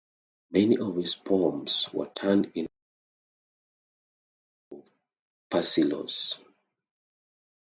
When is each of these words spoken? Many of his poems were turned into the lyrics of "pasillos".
Many 0.49 0.79
of 0.79 0.95
his 0.97 1.13
poems 1.13 1.87
were 1.93 2.09
turned 2.15 2.45
into 2.55 2.71
the 4.71 4.77
lyrics 4.77 4.89
of 4.89 4.91
"pasillos". 5.51 6.39